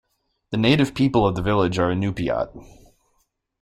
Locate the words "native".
0.57-0.95